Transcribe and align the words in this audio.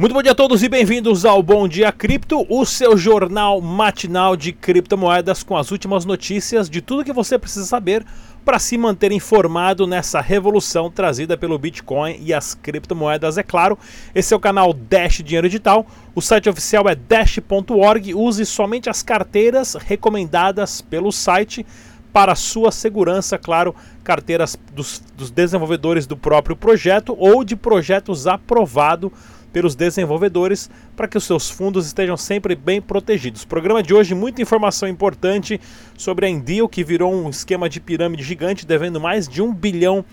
Muito 0.00 0.14
bom 0.14 0.22
dia 0.22 0.32
a 0.32 0.34
todos 0.34 0.62
e 0.62 0.68
bem-vindos 0.70 1.26
ao 1.26 1.42
Bom 1.42 1.68
Dia 1.68 1.92
Cripto, 1.92 2.46
o 2.48 2.64
seu 2.64 2.96
jornal 2.96 3.60
matinal 3.60 4.34
de 4.34 4.50
criptomoedas 4.50 5.42
com 5.42 5.54
as 5.54 5.70
últimas 5.70 6.06
notícias 6.06 6.70
de 6.70 6.80
tudo 6.80 7.04
que 7.04 7.12
você 7.12 7.38
precisa 7.38 7.66
saber 7.66 8.02
para 8.42 8.58
se 8.58 8.78
manter 8.78 9.12
informado 9.12 9.86
nessa 9.86 10.18
revolução 10.18 10.90
trazida 10.90 11.36
pelo 11.36 11.58
Bitcoin 11.58 12.16
e 12.18 12.32
as 12.32 12.54
criptomoedas, 12.54 13.36
é 13.36 13.42
claro. 13.42 13.78
Esse 14.14 14.32
é 14.32 14.36
o 14.38 14.40
canal 14.40 14.72
Dash 14.72 15.18
Dinheiro 15.22 15.46
Digital. 15.46 15.86
O 16.14 16.22
site 16.22 16.48
oficial 16.48 16.88
é 16.88 16.94
dash.org. 16.94 18.14
Use 18.14 18.46
somente 18.46 18.88
as 18.88 19.02
carteiras 19.02 19.74
recomendadas 19.74 20.80
pelo 20.80 21.12
site 21.12 21.66
para 22.10 22.34
sua 22.34 22.72
segurança, 22.72 23.38
claro, 23.38 23.74
carteiras 24.02 24.58
dos, 24.72 25.02
dos 25.14 25.30
desenvolvedores 25.30 26.06
do 26.06 26.16
próprio 26.16 26.56
projeto 26.56 27.14
ou 27.18 27.44
de 27.44 27.54
projetos 27.54 28.26
aprovados 28.26 29.12
pelos 29.52 29.74
desenvolvedores 29.74 30.70
para 30.96 31.08
que 31.08 31.18
os 31.18 31.24
seus 31.24 31.50
fundos 31.50 31.86
estejam 31.86 32.16
sempre 32.16 32.54
bem 32.54 32.80
protegidos. 32.80 33.44
Programa 33.44 33.82
de 33.82 33.94
hoje, 33.94 34.14
muita 34.14 34.42
informação 34.42 34.88
importante 34.88 35.60
sobre 35.96 36.26
a 36.26 36.28
Endeal, 36.28 36.68
que 36.68 36.84
virou 36.84 37.12
um 37.12 37.30
esquema 37.30 37.68
de 37.68 37.80
pirâmide 37.80 38.22
gigante, 38.22 38.66
devendo 38.66 39.00
mais 39.00 39.28
de 39.28 39.42
um 39.42 39.52
bilhão 39.52 40.04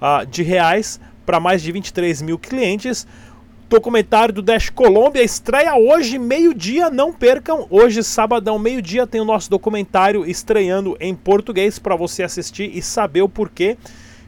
uh, 0.00 0.26
de 0.26 0.42
reais 0.42 1.00
para 1.24 1.40
mais 1.40 1.62
de 1.62 1.72
23 1.72 2.22
mil 2.22 2.38
clientes. 2.38 3.06
Documentário 3.68 4.34
do 4.34 4.42
Dash 4.42 4.68
Colômbia 4.68 5.22
estreia 5.22 5.74
hoje, 5.74 6.18
meio-dia, 6.18 6.90
não 6.90 7.12
percam. 7.12 7.66
Hoje, 7.70 8.04
sabadão, 8.04 8.58
meio-dia, 8.58 9.06
tem 9.06 9.20
o 9.20 9.24
nosso 9.24 9.50
documentário 9.50 10.26
estreando 10.26 10.96
em 11.00 11.14
português 11.14 11.78
para 11.78 11.96
você 11.96 12.22
assistir 12.22 12.70
e 12.76 12.82
saber 12.82 13.22
o 13.22 13.28
porquê 13.28 13.76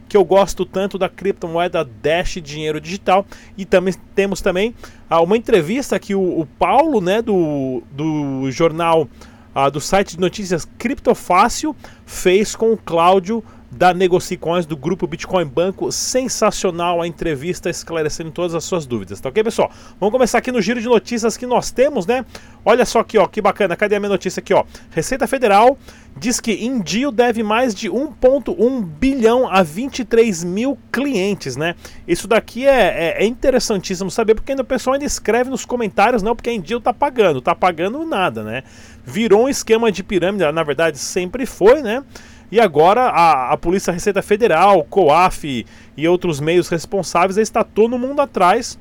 que 0.07 0.15
eu 0.15 0.23
gosto 0.23 0.65
tanto 0.65 0.97
da 0.97 1.09
criptomoeda 1.09 1.83
Dash 1.83 2.39
Dinheiro 2.41 2.79
Digital. 2.79 3.25
E 3.57 3.65
também 3.65 3.93
temos 4.15 4.41
também 4.41 4.73
ah, 5.09 5.21
uma 5.21 5.37
entrevista 5.37 5.99
que 5.99 6.15
o, 6.15 6.39
o, 6.39 6.45
Paulo, 6.45 7.01
né, 7.01 7.21
do, 7.21 7.83
do 7.91 8.49
jornal, 8.51 9.07
ah, 9.53 9.69
do 9.69 9.81
site 9.81 10.15
de 10.15 10.19
notícias 10.19 10.67
Criptofácil, 10.77 11.75
fez 12.05 12.55
com 12.55 12.71
o 12.71 12.77
Cláudio 12.77 13.43
da 13.77 13.93
Negocicoins 13.93 14.65
do 14.65 14.75
grupo 14.75 15.05
Bitcoin 15.05 15.45
Banco. 15.45 15.91
Sensacional 15.91 17.01
a 17.01 17.07
entrevista 17.07 17.69
esclarecendo 17.69 18.31
todas 18.31 18.55
as 18.55 18.63
suas 18.63 18.85
dúvidas, 18.87 19.21
tá 19.21 19.29
ok, 19.29 19.43
pessoal? 19.43 19.71
Vamos 19.99 20.11
começar 20.11 20.39
aqui 20.39 20.51
no 20.51 20.61
giro 20.61 20.81
de 20.81 20.87
notícias 20.87 21.37
que 21.37 21.45
nós 21.45 21.69
temos, 21.69 22.07
né? 22.07 22.25
Olha 22.65 22.85
só 22.85 22.99
aqui, 22.99 23.17
ó, 23.17 23.27
que 23.27 23.39
bacana. 23.39 23.75
Cadê 23.75 23.95
a 23.95 23.99
minha 23.99 24.09
notícia 24.09 24.39
aqui, 24.39 24.53
ó? 24.53 24.63
Receita 24.89 25.27
Federal 25.27 25.77
diz 26.17 26.39
que 26.39 26.65
Indio 26.65 27.11
deve 27.11 27.43
mais 27.43 27.75
de 27.75 27.89
1,1 27.89 28.81
bilhão 28.83 29.47
a 29.47 29.61
23 29.61 30.43
mil 30.43 30.77
clientes, 30.91 31.55
né? 31.55 31.75
Isso 32.07 32.27
daqui 32.27 32.67
é, 32.67 33.15
é, 33.19 33.23
é, 33.23 33.25
interessantíssimo 33.25 34.09
saber, 34.09 34.33
porque 34.33 34.51
ainda 34.51 34.63
o 34.63 34.65
pessoal 34.65 34.95
ainda 34.95 35.05
escreve 35.05 35.49
nos 35.51 35.65
comentários, 35.65 36.23
não, 36.23 36.35
porque 36.35 36.49
a 36.49 36.53
Indio 36.53 36.79
tá 36.79 36.91
pagando, 36.91 37.41
tá 37.41 37.53
pagando 37.53 38.03
nada, 38.05 38.43
né? 38.43 38.63
Virou 39.05 39.45
um 39.45 39.49
esquema 39.49 39.91
de 39.91 40.03
pirâmide, 40.03 40.51
na 40.51 40.63
verdade 40.63 40.97
sempre 40.97 41.45
foi, 41.45 41.81
né? 41.81 42.03
E 42.51 42.59
agora 42.59 43.09
a, 43.09 43.51
a 43.51 43.57
Polícia 43.57 43.91
Receita 43.91 44.21
Federal, 44.21 44.83
COAF 44.85 45.65
e 45.95 46.07
outros 46.07 46.39
meios 46.39 46.69
responsáveis 46.69 47.37
está 47.37 47.63
todo 47.63 47.97
mundo 47.97 48.21
atrás 48.21 48.79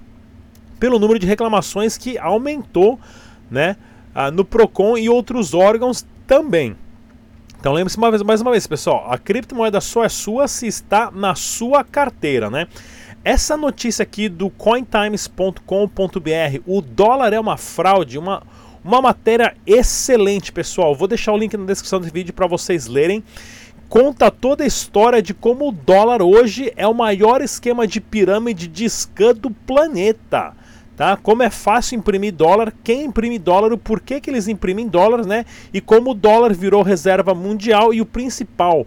pelo 0.79 0.99
número 0.99 1.19
de 1.19 1.27
reclamações 1.27 1.97
que 1.99 2.19
aumentou 2.19 3.01
né, 3.51 3.77
no 4.33 4.45
PROCON 4.45 4.97
e 4.97 5.09
outros 5.09 5.55
órgãos 5.55 6.07
também. 6.27 6.77
Então 7.59 7.73
lembre-se 7.73 7.99
mais, 7.99 8.23
mais 8.23 8.41
uma 8.41 8.53
vez, 8.53 8.67
pessoal, 8.67 9.07
a 9.11 9.19
criptomoeda 9.19 9.81
só 9.81 10.05
é 10.05 10.09
sua 10.09 10.47
se 10.47 10.67
está 10.67 11.11
na 11.11 11.35
sua 11.35 11.83
carteira, 11.83 12.49
né? 12.49 12.69
Essa 13.25 13.57
notícia 13.57 14.05
aqui 14.05 14.29
do 14.29 14.49
cointimes.com.br, 14.49 15.61
o 16.65 16.81
dólar 16.81 17.33
é 17.33 17.41
uma 17.41 17.57
fraude, 17.57 18.19
uma, 18.19 18.41
uma 18.87 19.03
matéria 19.03 19.55
excelente, 19.67 20.53
pessoal. 20.53 20.95
Vou 20.95 21.09
deixar 21.09 21.33
o 21.33 21.37
link 21.37 21.57
na 21.57 21.67
descrição 21.67 22.01
do 22.01 22.07
vídeo 22.07 22.33
para 22.33 22.47
vocês 22.47 22.87
lerem. 22.87 23.23
Conta 23.89 24.31
toda 24.31 24.63
a 24.63 24.67
história 24.67 25.21
de 25.21 25.35
como 25.35 25.69
o 25.69 25.73
dólar 25.73 26.23
hoje 26.23 26.73
é 26.77 26.87
o 26.87 26.95
maior 26.95 27.43
esquema 27.43 27.87
de 27.87 28.01
pirâmide 28.01 28.69
de 28.69 28.89
scan 28.89 29.35
do 29.35 29.51
planeta. 29.51 30.53
Tá? 30.97 31.17
Como 31.17 31.43
é 31.43 31.51
fácil 31.51 31.99
imprimir 31.99 32.33
dólar, 32.33 32.73
quem 32.83 33.05
imprime 33.05 33.39
dólar, 33.39 33.73
o 33.73 33.79
porquê 33.79 34.21
que 34.21 34.31
eles 34.31 34.49
imprimem 34.49 34.89
dólares, 34.89 35.27
né? 35.27 35.45
E 35.73 35.81
como 35.81 36.13
o 36.13 36.15
dólar 36.15 36.55
virou 36.55 36.83
reserva 36.83 37.35
mundial 37.35 37.93
e 37.93 38.01
o 38.01 38.07
principal. 38.07 38.87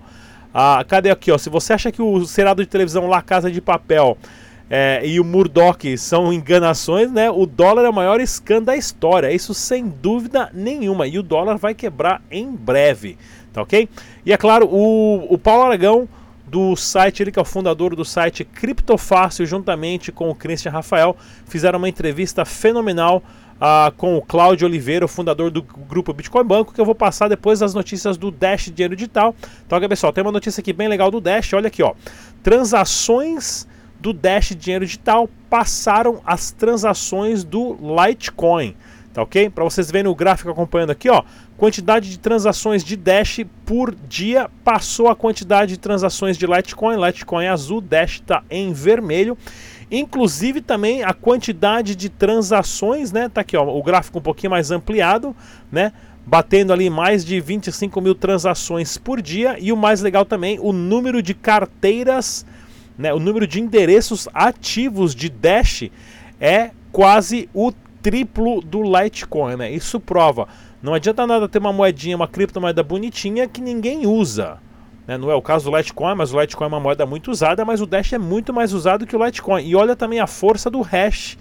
Ah, 0.52 0.84
cadê 0.88 1.12
aqui, 1.12 1.32
ó? 1.32 1.38
Se 1.38 1.50
você 1.50 1.74
acha 1.74 1.92
que 1.92 2.02
o 2.02 2.26
seriado 2.26 2.64
de 2.64 2.70
televisão 2.70 3.06
La 3.06 3.22
Casa 3.22 3.52
de 3.52 3.62
Papel 3.62 4.18
é, 4.70 5.02
e 5.04 5.20
o 5.20 5.24
Murdoch 5.24 5.98
são 5.98 6.32
enganações, 6.32 7.12
né? 7.12 7.30
O 7.32 7.46
dólar 7.48 7.86
é 7.86 7.90
o 7.90 7.94
maior 7.94 8.22
scam 8.22 8.62
da 8.62 8.78
história, 8.78 9.32
isso 9.32 9.54
sem 9.54 9.88
dúvida 9.88 10.52
nenhuma. 10.54 11.08
E 11.08 11.18
o 11.18 11.24
dólar 11.24 11.58
vai 11.58 11.74
quebrar 11.74 12.22
em 12.30 12.52
breve, 12.52 13.18
tá 13.52 13.64
ok? 13.64 13.90
E 14.24 14.32
é 14.32 14.38
claro, 14.38 14.68
o, 14.68 15.26
o 15.34 15.38
Paulo 15.40 15.64
Aragão 15.64 16.08
do 16.46 16.76
site, 16.76 17.24
ele 17.24 17.32
que 17.32 17.40
é 17.40 17.42
o 17.42 17.46
fundador 17.46 17.96
do 17.96 18.06
site 18.06 18.44
Criptofácil, 18.44 19.46
juntamente 19.46 20.12
com 20.12 20.30
o 20.30 20.36
Christian 20.36 20.72
Rafael, 20.72 21.16
fizeram 21.46 21.78
uma 21.78 21.90
entrevista 21.90 22.46
fenomenal 22.46 23.24
uh, 23.58 23.92
com 23.98 24.18
o 24.18 24.22
Cláudio 24.22 24.68
Oliveira, 24.68 25.06
o 25.06 25.08
fundador 25.08 25.52
do 25.52 25.62
grupo 25.62 26.14
Bitcoin 26.14 26.44
Banco, 26.44 26.74
que 26.74 26.82
eu 26.82 26.86
vou 26.86 26.96
passar 26.96 27.28
depois 27.28 27.60
das 27.60 27.74
notícias 27.74 28.18
do 28.18 28.32
Dash 28.32 28.72
Dinheiro 28.74 28.96
Digital. 28.96 29.36
Então, 29.66 29.80
pessoal, 29.88 30.14
tem 30.14 30.24
uma 30.24 30.32
notícia 30.32 30.62
aqui 30.62 30.74
bem 30.74 30.88
legal 30.88 31.12
do 31.12 31.22
Dash, 31.22 31.54
olha 31.54 31.68
aqui, 31.68 31.84
ó. 31.84 31.94
Transações 32.42 33.68
do 34.00 34.14
Dash 34.14 34.56
Dinheiro 34.56 34.86
Digital 34.86 35.30
passaram 35.50 36.22
as 36.26 36.52
transações 36.52 37.44
do 37.44 37.78
Litecoin. 37.82 38.76
Tá 39.14 39.24
ok? 39.24 39.50
Para 39.50 39.64
vocês 39.64 39.90
verem 39.90 40.10
o 40.10 40.16
gráfico 40.16 40.52
acompanhando 40.52 40.92
aqui, 40.92 41.10
ó, 41.10 41.24
quantidade 41.58 42.10
de 42.10 42.20
transações 42.20 42.84
de 42.84 42.96
Dash 42.96 43.42
por 43.66 43.94
dia 44.08 44.50
passou 44.64 45.08
a 45.08 45.16
quantidade 45.16 45.74
de 45.74 45.80
transações 45.80 46.38
de 46.38 46.46
Litecoin. 46.46 46.96
Litecoin 47.04 47.46
é 47.46 47.50
azul, 47.50 47.82
Dash 47.82 48.14
está 48.14 48.44
em 48.50 48.72
vermelho. 48.72 49.38
Inclusive 49.92 50.62
também 50.62 51.04
a 51.04 51.14
quantidade 51.14 51.96
de 51.96 52.10
transações, 52.10 53.12
né? 53.12 53.28
Tá 53.28 53.42
aqui, 53.42 53.58
ó, 53.58 53.68
o 53.68 53.82
gráfico 53.82 54.20
um 54.20 54.22
pouquinho 54.22 54.52
mais 54.52 54.70
ampliado, 54.70 55.36
né? 55.72 55.92
Batendo 56.26 56.72
ali 56.72 56.92
mais 56.92 57.26
de 57.26 57.40
25 57.42 58.00
mil 58.00 58.14
transações 58.14 58.98
por 58.98 59.20
dia. 59.20 59.58
E 59.60 59.72
o 59.74 59.78
mais 59.78 60.02
legal 60.02 60.24
também, 60.24 60.60
o 60.62 60.72
número 60.72 61.24
de 61.24 61.34
carteiras 61.34 62.46
né, 63.00 63.14
o 63.14 63.20
número 63.20 63.48
de 63.48 63.62
endereços 63.62 64.28
ativos 64.34 65.16
de 65.16 65.30
Dash 65.30 65.90
é 66.38 66.72
quase 66.92 67.50
o 67.54 67.72
triplo 68.02 68.60
do 68.60 68.84
Litecoin. 68.84 69.56
Né? 69.56 69.72
Isso 69.72 70.02
prova. 70.02 70.50
Não 70.84 70.94
adianta 70.94 71.26
nada 71.26 71.48
ter 71.48 71.60
uma 71.60 71.72
moedinha, 71.72 72.18
uma 72.18 72.28
criptomoeda 72.28 72.84
bonitinha 72.84 73.48
que 73.48 73.62
ninguém 73.62 74.06
usa. 74.06 74.58
Né? 75.08 75.18
Não 75.18 75.32
é 75.32 75.36
o 75.36 75.42
caso 75.42 75.72
do 75.72 75.78
Litecoin, 75.78 76.14
mas 76.14 76.34
o 76.34 76.40
Litecoin 76.42 76.66
é 76.66 76.68
uma 76.68 76.80
moeda 76.82 77.06
muito 77.06 77.32
usada, 77.32 77.64
mas 77.64 77.80
o 77.80 77.86
Dash 77.86 78.12
é 78.12 78.18
muito 78.18 78.54
mais 78.54 78.74
usado 78.74 79.08
que 79.08 79.16
o 79.16 79.26
Litecoin. 79.26 79.66
E 79.66 79.78
olha 79.78 79.96
também 79.96 80.20
a 80.20 80.28
força 80.28 80.70
do 80.70 80.82
hash 80.82 81.38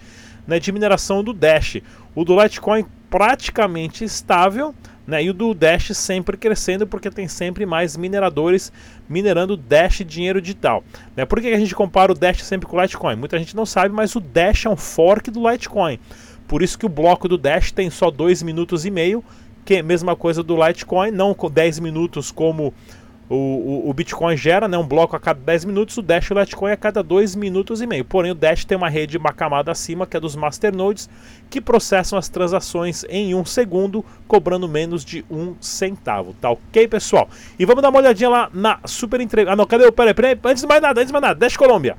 né, 0.47 0.61
de 0.61 0.71
mineração 0.71 1.25
do 1.25 1.33
Dash. 1.33 1.79
O 2.15 2.25
do 2.25 2.41
Litecoin 2.41 2.87
praticamente 3.11 4.05
estável, 4.05 4.73
né? 5.09 5.25
E 5.25 5.31
o 5.31 5.33
do 5.33 5.55
Dash 5.55 5.97
sempre 5.97 6.37
crescendo 6.37 6.87
porque 6.87 7.11
tem 7.11 7.27
sempre 7.27 7.65
mais 7.65 7.97
mineradores 7.97 8.71
minerando 9.09 9.57
Dash 9.57 10.03
dinheiro 10.07 10.39
digital. 10.39 10.85
Né? 11.17 11.25
Por 11.25 11.41
que 11.41 11.49
a 11.49 11.59
gente 11.59 11.75
compara 11.75 12.13
o 12.13 12.15
Dash 12.15 12.45
sempre 12.45 12.69
com 12.69 12.77
o 12.77 12.83
Litecoin? 12.83 13.17
Muita 13.17 13.39
gente 13.39 13.57
não 13.57 13.65
sabe, 13.65 13.95
mas 13.95 14.15
o 14.15 14.21
Dash 14.21 14.67
é 14.67 14.69
um 14.69 14.77
fork 14.77 15.31
do 15.31 15.51
Litecoin. 15.51 15.99
Por 16.47 16.63
isso 16.63 16.79
que 16.79 16.85
o 16.85 16.91
bloco 16.91 17.27
do 17.27 17.39
Dash 17.39 17.73
tem 17.73 17.89
só 17.89 18.11
2 18.11 18.43
minutos 18.43 18.85
e 18.85 18.91
meio, 18.91 19.25
que 19.65 19.77
é 19.77 19.81
a 19.81 19.83
mesma 19.83 20.15
coisa 20.15 20.43
do 20.43 20.63
Litecoin, 20.63 21.11
não 21.11 21.33
com 21.33 21.51
10 21.51 21.81
minutos 21.81 22.31
como 22.31 22.75
o, 23.31 23.35
o, 23.35 23.91
o, 23.91 23.93
Bitcoin 23.93 24.37
gera 24.37 24.67
né, 24.67 24.79
um 24.79 24.87
bloco 24.87 25.15
a 25.15 25.21
cada 25.21 25.39
10 25.39 25.67
minutos, 25.67 25.99
o 25.99 26.03
Dash 26.03 26.29
e 26.29 26.33
o 26.33 26.39
Litecoin 26.39 26.73
a 26.73 26.77
cada 26.77 27.03
2 27.03 27.37
minutos 27.37 27.83
e 27.83 27.87
meio. 27.87 28.05
Porém, 28.05 28.31
o 28.31 28.35
Dash 28.35 28.65
tem 28.65 28.77
uma 28.77 28.89
rede, 28.89 29.19
uma 29.19 29.33
camada 29.33 29.71
acima, 29.71 30.07
que 30.07 30.17
é 30.17 30.21
dos 30.21 30.35
masternodes, 30.35 31.11
que 31.51 31.61
processam 31.61 32.19
as 32.19 32.29
transações 32.31 33.05
em 33.09 33.35
um 33.35 33.45
segundo, 33.45 34.03
cobrando 34.27 34.67
menos 34.67 35.05
de 35.05 35.27
um 35.31 35.55
centavo. 35.61 36.35
Tá 36.41 36.51
ok, 36.51 36.89
pessoal? 36.89 37.29
E 37.59 37.67
vamos 37.67 37.83
dar 37.83 37.91
uma 37.91 37.99
olhadinha 37.99 38.31
lá 38.31 38.51
na 38.53 38.81
super 38.87 39.21
entrega. 39.21 39.53
Ah, 39.53 39.57
não, 39.57 39.67
cadê 39.67 39.85
o. 39.85 39.93
Peraí, 39.93 40.15
peraí, 40.15 40.39
antes 40.45 40.63
de 40.63 40.69
mais 40.69 40.81
nada, 40.81 41.01
antes 41.01 41.09
de 41.09 41.13
mais 41.13 41.23
nada, 41.23 41.39
Dash 41.39 41.57
Colômbia. 41.57 41.97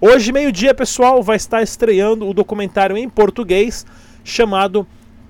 Hoje, 0.00 0.32
meio-dia, 0.32 0.74
pessoal, 0.74 1.22
vai 1.22 1.36
estar 1.36 1.62
estreando 1.62 2.28
o 2.28 2.34
documentário 2.34 2.96
em 2.96 3.08
português 3.08 3.86
chamado 4.24 4.84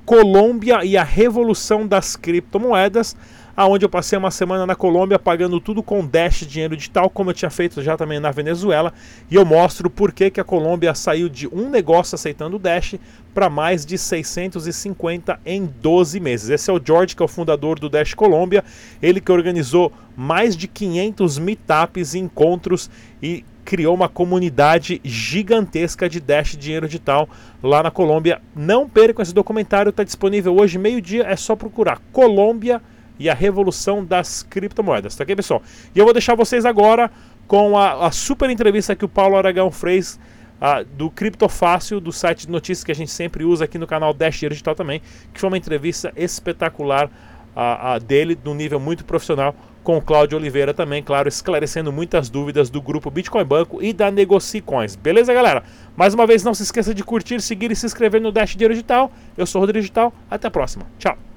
Colômbia 0.06 0.85
e 0.85 0.96
a 0.96 1.05
Revolução 1.05 1.87
das 1.87 2.17
Criptomoedas 2.17 3.14
aonde 3.56 3.85
eu 3.85 3.89
passei 3.89 4.19
uma 4.19 4.31
semana 4.31 4.67
na 4.67 4.75
Colômbia 4.75 5.19
pagando 5.19 5.61
tudo 5.61 5.83
com 5.83 6.05
Dash 6.05 6.47
dinheiro 6.47 6.77
digital, 6.77 7.09
como 7.09 7.31
eu 7.31 7.35
tinha 7.35 7.51
feito 7.51 7.83
já 7.83 7.97
também 7.97 8.19
na 8.19 8.31
Venezuela, 8.31 8.93
e 9.31 9.35
eu 9.35 9.45
mostro 9.45 9.89
por 9.89 10.12
que, 10.12 10.31
que 10.31 10.41
a 10.41 10.45
Colômbia 10.45 10.95
saiu 10.95 11.29
de 11.29 11.47
um 11.49 11.69
negócio 11.69 12.15
aceitando 12.15 12.59
Dash 12.59 12.97
para 13.33 13.51
mais 13.51 13.85
de 13.85 13.99
650 13.99 15.41
em 15.45 15.67
12 15.81 16.21
meses. 16.21 16.51
Esse 16.51 16.71
é 16.71 16.73
o 16.73 16.81
George, 16.85 17.17
que 17.17 17.23
é 17.23 17.25
o 17.25 17.29
fundador 17.29 17.79
do 17.79 17.89
Dash 17.89 18.15
Colômbia, 18.15 18.65
ele 19.03 19.21
que 19.21 19.33
organizou 19.33 19.93
mais 20.17 20.56
de 20.56 20.69
500 20.69 21.39
meetups 21.39 22.15
e 22.15 22.19
encontros 22.19 22.91
e 23.23 23.45
criou 23.65 23.95
uma 23.95 24.09
comunidade 24.09 25.01
gigantesca 25.03 26.09
de 26.09 26.21
Dash 26.21 26.56
Dinheiro 26.56 26.87
Digital 26.87 27.29
lá 27.62 27.83
na 27.83 27.91
Colômbia. 27.91 28.41
Não 28.55 28.89
percam 28.89 29.23
esse 29.23 29.35
documentário, 29.35 29.91
está 29.91 30.05
disponível 30.05 30.55
hoje, 30.56 30.79
meio-dia, 30.79 31.25
é 31.25 31.35
só 31.35 31.56
procurar 31.56 32.01
Colômbia 32.12 32.81
e 33.19 33.31
a 33.31 33.35
revolução 33.35 34.05
das 34.05 34.43
criptomoedas, 34.43 35.15
tá 35.15 35.25
ok, 35.25 35.37
pessoal? 35.37 35.63
E 35.95 35.99
eu 35.99 36.05
vou 36.05 36.13
deixar 36.13 36.35
vocês 36.35 36.65
agora 36.65 37.11
com 37.47 37.77
a, 37.77 38.07
a 38.07 38.11
super 38.11 38.51
entrevista 38.51 38.97
que 38.97 39.05
o 39.05 39.09
Paulo 39.09 39.37
Aragão 39.37 39.71
fez 39.71 40.19
uh, 40.61 40.85
do 40.97 41.11
Criptofácil, 41.11 42.01
do 42.01 42.13
site 42.13 42.47
de 42.47 42.53
notícias 42.53 42.85
que 42.85 42.93
a 42.93 42.95
gente 42.95 43.11
sempre 43.11 43.45
usa 43.45 43.65
aqui 43.65 43.79
no 43.79 43.87
canal 43.87 44.13
Dash 44.13 44.41
Digital 44.41 44.75
também, 44.75 45.01
que 45.33 45.41
foi 45.41 45.49
uma 45.49 45.59
entrevista 45.59 46.13
espetacular 46.17 47.07
uh, 47.07 47.97
uh, 47.97 48.01
dele, 48.01 48.35
de 48.35 48.49
um 48.49 48.55
nível 48.55 48.81
muito 48.81 49.05
profissional, 49.05 49.55
com 49.83 49.99
o 49.99 50.03
Cláudio 50.03 50.39
Oliveira 50.39 50.73
também, 50.73 51.03
claro, 51.03 51.29
esclarecendo 51.29 51.93
muitas 51.93 52.31
dúvidas 52.31 52.71
do 52.71 52.81
grupo 52.81 53.11
Bitcoin 53.11 53.45
Banco 53.45 53.83
e 53.83 53.93
da 53.93 54.11
Negocicoins. 54.11 54.97
Beleza, 54.97 55.35
galera? 55.35 55.63
Mais 55.95 56.15
uma 56.15 56.27
vez, 56.27 56.43
não 56.43 56.55
se 56.55 56.63
esqueça 56.63 56.95
de 56.95 57.05
curtir, 57.05 57.41
seguir 57.43 57.71
e 57.71 57.77
se 57.77 57.85
inscrever 57.85 58.21
no 58.21 58.33
Dash 58.33 58.53
Dinheiro 58.53 58.73
Digital. 58.73 59.13
Eu 59.37 59.45
sou 59.45 59.61
o 59.61 59.63
Rodrigo 59.63 59.83
Digital, 59.83 60.13
até 60.31 60.49
a 60.49 60.51
próxima. 60.51 60.87
Tchau. 60.99 61.34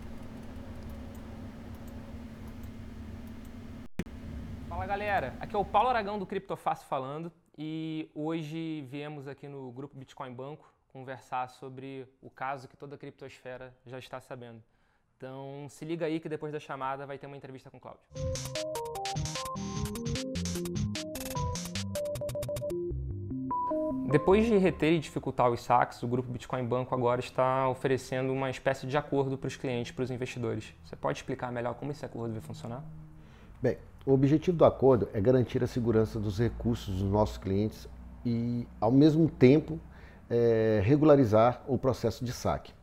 Galera, 4.98 5.36
aqui 5.40 5.56
é 5.56 5.60
o 5.60 5.64
Paulo 5.64 5.90
Aragão 5.90 6.18
do 6.18 6.26
Criptofácil 6.26 6.88
falando 6.88 7.32
e 7.56 8.10
hoje 8.16 8.82
viemos 8.90 9.28
aqui 9.28 9.48
no 9.48 9.72
grupo 9.72 9.96
Bitcoin 9.96 10.34
Banco 10.34 10.74
conversar 10.88 11.52
sobre 11.52 12.08
o 12.20 12.32
caso 12.32 12.68
que 12.68 12.76
toda 12.76 12.96
a 12.96 12.98
criptosfera 12.98 13.72
já 13.86 14.00
está 14.00 14.20
sabendo. 14.20 14.60
Então 15.16 15.68
se 15.70 15.86
liga 15.86 16.08
aí 16.08 16.20
que 16.20 16.28
depois 16.28 16.52
da 16.52 16.60
chamada 16.60 17.06
vai 17.06 17.20
ter 17.20 17.28
uma 17.28 17.38
entrevista 17.38 17.70
com 17.70 17.78
o 17.78 17.80
Cláudio. 17.80 18.02
Depois 24.10 24.48
de 24.48 24.58
reter 24.58 24.94
e 24.94 25.00
dificultar 25.00 25.52
os 25.52 25.62
saques, 25.62 26.02
o 26.02 26.08
grupo 26.08 26.28
Bitcoin 26.32 26.66
Banco 26.66 26.96
agora 26.96 27.20
está 27.20 27.70
oferecendo 27.70 28.34
uma 28.34 28.50
espécie 28.50 28.88
de 28.88 28.98
acordo 28.98 29.38
para 29.38 29.48
os 29.48 29.56
clientes, 29.56 29.92
para 29.92 30.02
os 30.02 30.10
investidores. 30.10 30.74
Você 30.84 30.96
pode 30.96 31.20
explicar 31.20 31.52
melhor 31.52 31.76
como 31.76 31.92
esse 31.92 32.04
acordo 32.04 32.34
vai 32.34 32.42
funcionar? 32.42 32.84
Bem, 33.62 33.78
o 34.08 34.14
objetivo 34.14 34.56
do 34.56 34.64
acordo 34.64 35.10
é 35.14 35.20
garantir 35.20 35.62
a 35.62 35.68
segurança 35.68 36.18
dos 36.18 36.40
recursos 36.40 36.96
dos 36.96 37.12
nossos 37.12 37.38
clientes 37.38 37.90
e, 38.26 38.66
ao 38.80 38.90
mesmo 38.90 39.30
tempo, 39.30 39.78
é, 40.30 40.82
regularizar 40.82 41.62
o 41.68 41.78
processo 41.78 42.24
de 42.24 42.32
saque. 42.32 42.74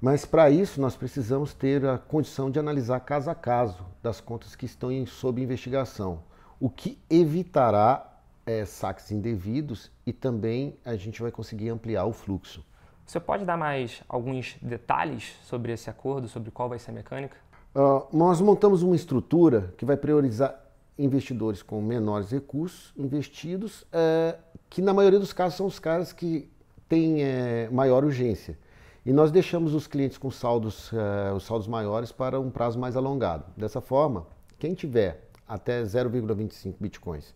Mas 0.00 0.24
para 0.24 0.50
isso 0.50 0.80
nós 0.80 0.96
precisamos 0.96 1.54
ter 1.54 1.86
a 1.86 1.96
condição 1.96 2.50
de 2.50 2.58
analisar 2.58 2.98
caso 3.00 3.30
a 3.30 3.36
caso 3.36 3.86
das 4.02 4.20
contas 4.20 4.56
que 4.56 4.66
estão 4.66 4.90
em, 4.90 5.06
sob 5.06 5.40
investigação, 5.40 6.18
o 6.58 6.68
que 6.68 6.98
evitará 7.08 8.20
é, 8.44 8.64
saques 8.64 9.12
indevidos 9.12 9.92
e 10.04 10.12
também 10.12 10.76
a 10.84 10.96
gente 10.96 11.22
vai 11.22 11.30
conseguir 11.30 11.68
ampliar 11.68 12.04
o 12.04 12.12
fluxo. 12.12 12.64
Você 13.06 13.20
pode 13.20 13.44
dar 13.44 13.56
mais 13.56 14.02
alguns 14.08 14.56
detalhes 14.60 15.36
sobre 15.44 15.72
esse 15.72 15.88
acordo, 15.88 16.26
sobre 16.26 16.50
qual 16.50 16.68
vai 16.68 16.80
ser 16.80 16.90
a 16.90 16.94
mecânica? 16.94 17.36
Uh, 17.76 18.06
nós 18.10 18.40
montamos 18.40 18.82
uma 18.82 18.96
estrutura 18.96 19.74
que 19.76 19.84
vai 19.84 19.98
priorizar 19.98 20.66
investidores 20.98 21.62
com 21.62 21.82
menores 21.82 22.30
recursos 22.30 22.94
investidos, 22.96 23.82
uh, 23.82 24.38
que 24.70 24.80
na 24.80 24.94
maioria 24.94 25.18
dos 25.18 25.34
casos 25.34 25.58
são 25.58 25.66
os 25.66 25.78
caras 25.78 26.10
que 26.10 26.50
têm 26.88 27.18
uh, 27.22 27.70
maior 27.70 28.02
urgência. 28.02 28.58
E 29.04 29.12
nós 29.12 29.30
deixamos 29.30 29.74
os 29.74 29.86
clientes 29.86 30.16
com 30.16 30.30
saldos, 30.30 30.90
uh, 30.90 31.34
os 31.36 31.44
saldos 31.44 31.68
maiores 31.68 32.10
para 32.10 32.40
um 32.40 32.50
prazo 32.50 32.78
mais 32.78 32.96
alongado. 32.96 33.44
Dessa 33.58 33.82
forma, 33.82 34.26
quem 34.58 34.72
tiver 34.72 35.28
até 35.46 35.82
0,25 35.82 36.74
bitcoins 36.80 37.34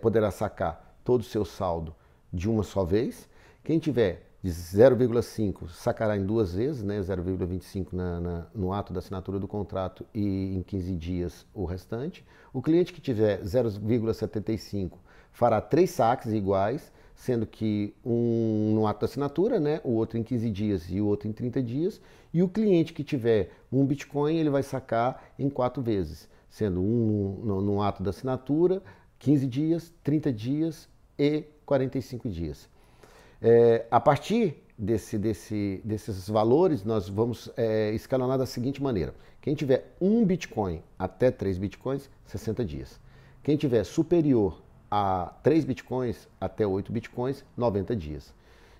poderá 0.00 0.30
sacar 0.30 0.96
todo 1.04 1.22
o 1.22 1.24
seu 1.24 1.44
saldo 1.44 1.92
de 2.32 2.48
uma 2.48 2.62
só 2.62 2.84
vez. 2.84 3.28
Quem 3.64 3.80
tiver 3.80 4.25
de 4.46 4.52
0,5 4.52 5.68
sacará 5.70 6.16
em 6.16 6.24
duas 6.24 6.54
vezes, 6.54 6.84
né, 6.84 7.00
0,25 7.00 7.88
no 8.54 8.72
ato 8.72 8.92
da 8.92 9.00
assinatura 9.00 9.40
do 9.40 9.48
contrato 9.48 10.06
e 10.14 10.54
em 10.54 10.62
15 10.62 10.94
dias 10.94 11.46
o 11.52 11.64
restante. 11.64 12.24
O 12.52 12.62
cliente 12.62 12.92
que 12.92 13.00
tiver 13.00 13.42
0,75 13.42 14.98
fará 15.32 15.60
três 15.60 15.90
saques 15.90 16.32
iguais 16.32 16.92
sendo 17.12 17.44
que 17.44 17.92
um 18.04 18.72
no 18.72 18.86
ato 18.86 19.00
da 19.00 19.06
assinatura, 19.06 19.58
né, 19.58 19.80
o 19.82 19.92
outro 19.92 20.16
em 20.16 20.22
15 20.22 20.48
dias 20.50 20.90
e 20.90 21.00
o 21.00 21.06
outro 21.06 21.26
em 21.26 21.32
30 21.32 21.60
dias, 21.60 22.00
e 22.32 22.40
o 22.40 22.48
cliente 22.48 22.92
que 22.92 23.02
tiver 23.02 23.50
um 23.72 23.84
Bitcoin, 23.84 24.36
ele 24.36 24.50
vai 24.50 24.62
sacar 24.62 25.32
em 25.36 25.48
quatro 25.48 25.82
vezes, 25.82 26.28
sendo 26.48 26.80
um 26.80 27.40
no, 27.42 27.60
no 27.62 27.82
ato 27.82 28.00
da 28.00 28.10
assinatura, 28.10 28.80
15 29.18 29.46
dias, 29.46 29.92
30 30.04 30.32
dias 30.32 30.88
e 31.18 31.42
45 31.64 32.28
dias. 32.28 32.68
É, 33.48 33.86
a 33.92 34.00
partir 34.00 34.60
desse, 34.76 35.16
desse, 35.16 35.80
desses 35.84 36.28
valores, 36.28 36.82
nós 36.82 37.08
vamos 37.08 37.48
é, 37.56 37.92
escalonar 37.92 38.36
da 38.36 38.44
seguinte 38.44 38.82
maneira: 38.82 39.14
quem 39.40 39.54
tiver 39.54 39.94
um 40.00 40.24
Bitcoin 40.24 40.82
até 40.98 41.30
3 41.30 41.56
Bitcoins, 41.56 42.10
60 42.24 42.64
dias. 42.64 42.98
Quem 43.44 43.56
tiver 43.56 43.84
superior 43.84 44.60
a 44.90 45.32
3 45.44 45.64
bitcoins 45.64 46.28
até 46.40 46.66
8 46.66 46.90
bitcoins, 46.90 47.44
90 47.56 47.94
dias. 47.94 48.34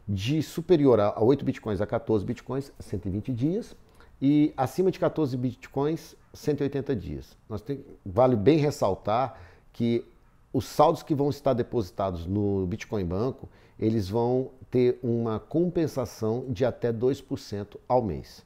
De 0.09 0.43
superior 0.43 0.99
a 0.99 1.23
8 1.23 1.45
bitcoins 1.45 1.81
a 1.81 1.87
14 1.87 2.25
bitcoins, 2.25 2.73
120 2.81 3.33
dias. 3.33 3.77
E 4.21 4.53
acima 4.57 4.91
de 4.91 4.99
14 4.99 5.37
bitcoins, 5.37 6.17
180 6.35 6.97
dias. 6.97 7.39
Nós 7.49 7.63
tem, 7.63 7.85
vale 8.05 8.35
bem 8.35 8.59
ressaltar 8.59 9.39
que 9.73 10.05
os 10.53 10.65
saldos 10.65 11.03
que 11.03 11.15
vão 11.15 11.29
estar 11.31 11.53
depositados 11.53 12.27
no 12.27 12.67
Bitcoin 12.67 13.05
Banco, 13.05 13.49
eles 13.79 14.09
vão 14.09 14.51
ter 14.71 14.99
uma 15.03 15.39
compensação 15.39 16.47
de 16.49 16.65
até 16.65 16.93
2% 16.93 17.77
ao 17.89 18.03
mês. 18.03 18.45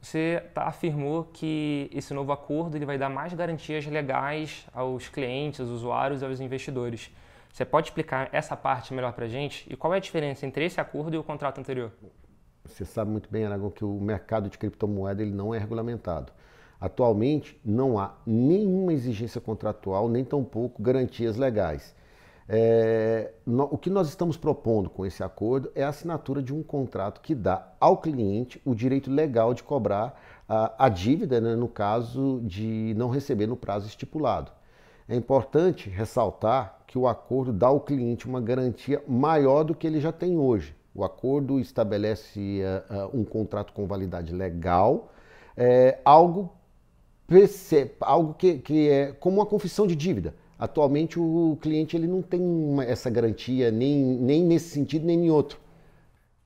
Você 0.00 0.42
tá, 0.52 0.64
afirmou 0.64 1.24
que 1.32 1.88
esse 1.94 2.12
novo 2.12 2.32
acordo 2.32 2.76
ele 2.76 2.84
vai 2.84 2.98
dar 2.98 3.08
mais 3.08 3.32
garantias 3.34 3.86
legais 3.86 4.66
aos 4.74 5.08
clientes, 5.08 5.60
aos 5.60 5.70
usuários 5.70 6.22
e 6.22 6.24
aos 6.24 6.40
investidores. 6.40 7.10
Você 7.52 7.64
pode 7.64 7.88
explicar 7.88 8.28
essa 8.32 8.56
parte 8.56 8.92
melhor 8.92 9.12
para 9.12 9.26
a 9.26 9.28
gente? 9.28 9.64
E 9.72 9.76
qual 9.76 9.94
é 9.94 9.98
a 9.98 10.00
diferença 10.00 10.44
entre 10.44 10.64
esse 10.64 10.80
acordo 10.80 11.14
e 11.14 11.18
o 11.18 11.22
contrato 11.22 11.58
anterior? 11.58 11.92
Você 12.64 12.84
sabe 12.84 13.10
muito 13.10 13.28
bem, 13.30 13.44
Aragão, 13.44 13.70
que 13.70 13.84
o 13.84 14.00
mercado 14.00 14.48
de 14.48 14.56
criptomoeda 14.58 15.22
ele 15.22 15.32
não 15.32 15.54
é 15.54 15.58
regulamentado. 15.58 16.32
Atualmente, 16.82 17.56
não 17.64 17.96
há 17.96 18.16
nenhuma 18.26 18.92
exigência 18.92 19.40
contratual, 19.40 20.08
nem 20.08 20.24
tampouco 20.24 20.82
garantias 20.82 21.36
legais. 21.36 21.94
É, 22.48 23.30
no, 23.46 23.68
o 23.70 23.78
que 23.78 23.88
nós 23.88 24.08
estamos 24.08 24.36
propondo 24.36 24.90
com 24.90 25.06
esse 25.06 25.22
acordo 25.22 25.70
é 25.76 25.84
a 25.84 25.90
assinatura 25.90 26.42
de 26.42 26.52
um 26.52 26.60
contrato 26.60 27.20
que 27.20 27.36
dá 27.36 27.72
ao 27.78 27.98
cliente 27.98 28.60
o 28.64 28.74
direito 28.74 29.12
legal 29.12 29.54
de 29.54 29.62
cobrar 29.62 30.20
a, 30.48 30.86
a 30.86 30.88
dívida, 30.88 31.40
né, 31.40 31.54
no 31.54 31.68
caso 31.68 32.40
de 32.42 32.94
não 32.96 33.10
receber 33.10 33.46
no 33.46 33.56
prazo 33.56 33.86
estipulado. 33.86 34.50
É 35.08 35.14
importante 35.14 35.88
ressaltar 35.88 36.80
que 36.84 36.98
o 36.98 37.06
acordo 37.06 37.52
dá 37.52 37.68
ao 37.68 37.80
cliente 37.80 38.26
uma 38.26 38.40
garantia 38.40 39.00
maior 39.06 39.62
do 39.62 39.72
que 39.72 39.86
ele 39.86 40.00
já 40.00 40.10
tem 40.10 40.36
hoje. 40.36 40.74
O 40.92 41.04
acordo 41.04 41.60
estabelece 41.60 42.60
uh, 42.90 43.06
uh, 43.06 43.20
um 43.20 43.24
contrato 43.24 43.72
com 43.72 43.86
validade 43.86 44.34
legal, 44.34 45.12
é, 45.56 46.00
algo, 46.04 46.52
algo 48.00 48.34
que, 48.34 48.58
que 48.58 48.88
é 48.88 49.12
como 49.12 49.38
uma 49.38 49.46
confissão 49.46 49.86
de 49.86 49.96
dívida. 49.96 50.34
Atualmente 50.58 51.18
o 51.18 51.58
cliente 51.60 51.96
ele 51.96 52.06
não 52.06 52.22
tem 52.22 52.40
uma, 52.40 52.84
essa 52.84 53.10
garantia 53.10 53.70
nem, 53.70 53.96
nem 53.96 54.44
nesse 54.44 54.68
sentido 54.68 55.04
nem 55.04 55.26
em 55.26 55.30
outro. 55.30 55.58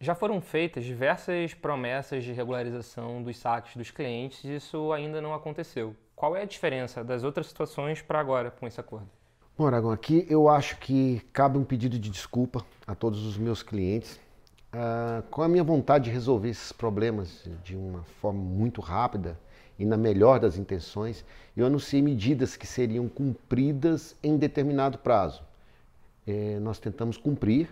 Já 0.00 0.14
foram 0.14 0.40
feitas 0.40 0.84
diversas 0.84 1.54
promessas 1.54 2.22
de 2.22 2.32
regularização 2.32 3.22
dos 3.22 3.36
saques 3.38 3.76
dos 3.76 3.90
clientes 3.90 4.44
e 4.44 4.56
isso 4.56 4.92
ainda 4.92 5.20
não 5.20 5.34
aconteceu. 5.34 5.94
Qual 6.14 6.34
é 6.36 6.42
a 6.42 6.46
diferença 6.46 7.04
das 7.04 7.24
outras 7.24 7.46
situações 7.46 8.00
para 8.00 8.18
agora 8.18 8.50
com 8.50 8.66
esse 8.66 8.80
acordo? 8.80 9.08
Bom, 9.56 9.66
Aragão, 9.66 9.90
aqui 9.90 10.26
eu 10.28 10.48
acho 10.48 10.78
que 10.78 11.20
cabe 11.32 11.56
um 11.56 11.64
pedido 11.64 11.98
de 11.98 12.10
desculpa 12.10 12.64
a 12.86 12.94
todos 12.94 13.24
os 13.24 13.38
meus 13.38 13.62
clientes. 13.62 14.20
Uh, 14.74 15.22
com 15.30 15.42
a 15.42 15.48
minha 15.48 15.64
vontade 15.64 16.04
de 16.04 16.10
resolver 16.10 16.50
esses 16.50 16.72
problemas 16.72 17.48
de 17.64 17.74
uma 17.74 18.02
forma 18.20 18.40
muito 18.40 18.82
rápida, 18.82 19.38
e 19.78 19.84
na 19.84 19.96
melhor 19.96 20.40
das 20.40 20.56
intenções, 20.56 21.24
eu 21.56 21.66
anunciei 21.66 22.00
medidas 22.02 22.56
que 22.56 22.66
seriam 22.66 23.08
cumpridas 23.08 24.16
em 24.22 24.36
determinado 24.36 24.98
prazo. 24.98 25.42
É, 26.26 26.58
nós 26.60 26.78
tentamos 26.78 27.16
cumprir, 27.16 27.68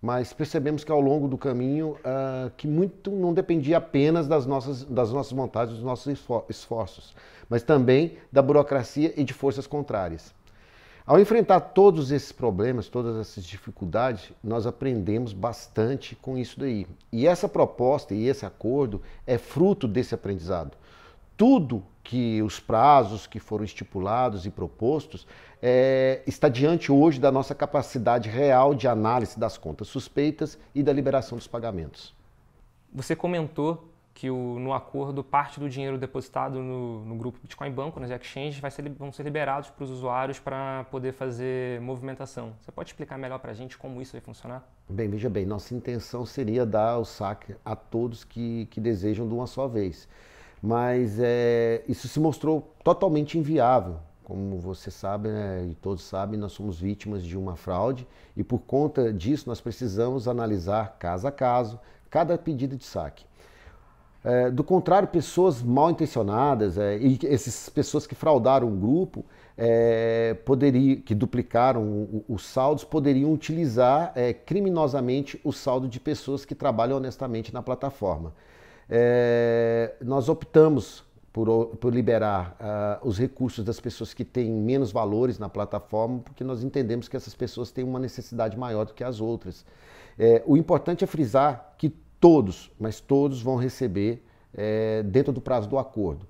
mas 0.00 0.32
percebemos 0.32 0.84
que 0.84 0.92
ao 0.92 1.00
longo 1.00 1.26
do 1.26 1.38
caminho 1.38 1.96
uh, 2.00 2.50
que 2.56 2.68
muito 2.68 3.10
não 3.10 3.32
dependia 3.32 3.78
apenas 3.78 4.28
das 4.28 4.46
nossas, 4.46 4.84
das 4.84 5.10
nossas 5.12 5.32
vontades, 5.32 5.74
dos 5.74 5.82
nossos 5.82 6.18
esforços, 6.48 7.14
mas 7.48 7.62
também 7.62 8.16
da 8.30 8.42
burocracia 8.42 9.12
e 9.16 9.24
de 9.24 9.32
forças 9.32 9.66
contrárias. 9.66 10.34
Ao 11.06 11.20
enfrentar 11.20 11.60
todos 11.60 12.10
esses 12.10 12.32
problemas, 12.32 12.88
todas 12.88 13.16
essas 13.16 13.44
dificuldades, 13.44 14.32
nós 14.42 14.66
aprendemos 14.66 15.32
bastante 15.32 16.16
com 16.16 16.36
isso 16.36 16.58
daí. 16.58 16.84
E 17.12 17.28
essa 17.28 17.48
proposta 17.48 18.12
e 18.12 18.26
esse 18.26 18.44
acordo 18.44 19.00
é 19.24 19.38
fruto 19.38 19.86
desse 19.86 20.16
aprendizado. 20.16 20.76
Tudo 21.36 21.84
que 22.02 22.40
os 22.42 22.58
prazos 22.58 23.26
que 23.26 23.38
foram 23.38 23.64
estipulados 23.64 24.46
e 24.46 24.50
propostos 24.50 25.26
é, 25.60 26.22
está 26.26 26.48
diante 26.48 26.90
hoje 26.90 27.20
da 27.20 27.32
nossa 27.32 27.54
capacidade 27.54 28.28
real 28.28 28.74
de 28.74 28.86
análise 28.86 29.38
das 29.38 29.58
contas 29.58 29.88
suspeitas 29.88 30.58
e 30.74 30.82
da 30.82 30.92
liberação 30.92 31.36
dos 31.36 31.46
pagamentos. 31.46 32.14
Você 32.92 33.14
comentou 33.14 33.90
que 34.14 34.30
o, 34.30 34.58
no 34.58 34.72
acordo 34.72 35.22
parte 35.22 35.60
do 35.60 35.68
dinheiro 35.68 35.98
depositado 35.98 36.62
no, 36.62 37.04
no 37.04 37.16
grupo 37.16 37.38
Bitcoin 37.42 37.70
Banco, 37.70 38.00
nas 38.00 38.10
exchanges, 38.10 38.58
vai 38.58 38.70
ser, 38.70 38.88
vão 38.88 39.12
ser 39.12 39.24
liberados 39.24 39.68
para 39.68 39.84
os 39.84 39.90
usuários 39.90 40.38
para 40.38 40.84
poder 40.84 41.12
fazer 41.12 41.82
movimentação. 41.82 42.54
Você 42.62 42.72
pode 42.72 42.88
explicar 42.88 43.18
melhor 43.18 43.38
para 43.40 43.50
a 43.50 43.54
gente 43.54 43.76
como 43.76 44.00
isso 44.00 44.12
vai 44.12 44.22
funcionar? 44.22 44.66
Bem, 44.88 45.10
veja 45.10 45.28
bem, 45.28 45.44
nossa 45.44 45.74
intenção 45.74 46.24
seria 46.24 46.64
dar 46.64 46.96
o 46.96 47.04
saque 47.04 47.56
a 47.62 47.76
todos 47.76 48.24
que, 48.24 48.66
que 48.70 48.80
desejam 48.80 49.28
de 49.28 49.34
uma 49.34 49.46
só 49.46 49.68
vez. 49.68 50.08
Mas 50.66 51.20
é, 51.20 51.84
isso 51.86 52.08
se 52.08 52.18
mostrou 52.18 52.74
totalmente 52.82 53.38
inviável. 53.38 53.98
Como 54.24 54.58
você 54.58 54.90
sabe, 54.90 55.28
né, 55.28 55.64
e 55.70 55.76
todos 55.76 56.02
sabem, 56.02 56.36
nós 56.36 56.50
somos 56.50 56.80
vítimas 56.80 57.22
de 57.22 57.38
uma 57.38 57.54
fraude 57.54 58.04
e 58.36 58.42
por 58.42 58.58
conta 58.58 59.12
disso 59.12 59.48
nós 59.48 59.60
precisamos 59.60 60.26
analisar 60.26 60.96
caso 60.98 61.28
a 61.28 61.30
caso 61.30 61.78
cada 62.10 62.36
pedido 62.36 62.76
de 62.76 62.84
saque. 62.84 63.24
É, 64.24 64.50
do 64.50 64.64
contrário, 64.64 65.06
pessoas 65.06 65.62
mal 65.62 65.88
intencionadas 65.92 66.76
é, 66.76 66.98
e 66.98 67.16
essas 67.22 67.68
pessoas 67.68 68.04
que 68.04 68.16
fraudaram 68.16 68.66
o 68.66 68.76
grupo, 68.76 69.24
é, 69.56 70.34
poderia, 70.44 70.96
que 70.96 71.14
duplicaram 71.14 72.24
os 72.28 72.44
saldos, 72.44 72.82
poderiam 72.82 73.32
utilizar 73.32 74.10
é, 74.16 74.32
criminosamente 74.32 75.40
o 75.44 75.52
saldo 75.52 75.86
de 75.86 76.00
pessoas 76.00 76.44
que 76.44 76.56
trabalham 76.56 76.96
honestamente 76.96 77.54
na 77.54 77.62
plataforma. 77.62 78.32
É, 78.88 79.94
nós 80.00 80.28
optamos 80.28 81.04
por, 81.32 81.76
por 81.76 81.92
liberar 81.92 82.56
uh, 83.02 83.08
os 83.08 83.18
recursos 83.18 83.64
das 83.64 83.78
pessoas 83.78 84.14
que 84.14 84.24
têm 84.24 84.50
menos 84.50 84.92
valores 84.92 85.38
na 85.38 85.48
plataforma, 85.48 86.20
porque 86.20 86.42
nós 86.42 86.62
entendemos 86.62 87.08
que 87.08 87.16
essas 87.16 87.34
pessoas 87.34 87.70
têm 87.70 87.84
uma 87.84 87.98
necessidade 87.98 88.56
maior 88.56 88.86
do 88.86 88.94
que 88.94 89.04
as 89.04 89.20
outras. 89.20 89.66
É, 90.18 90.42
o 90.46 90.56
importante 90.56 91.04
é 91.04 91.06
frisar 91.06 91.74
que 91.76 91.92
Todos, 92.18 92.70
mas 92.80 92.98
todos 92.98 93.42
vão 93.42 93.56
receber 93.56 94.26
é, 94.54 95.02
dentro 95.02 95.32
do 95.32 95.40
prazo 95.40 95.68
do 95.68 95.78
acordo. 95.78 96.26